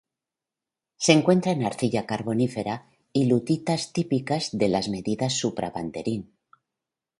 Se 1.03 1.11
encuentran 1.11 1.57
en 1.59 1.65
arcilla 1.67 2.07
carbonífera 2.07 2.87
y 3.13 3.25
lutitas 3.25 3.93
típicas 3.93 4.49
de 4.57 4.67
las 4.67 4.89
Medidas 4.89 5.33
Supra-Banderín. 5.37 6.33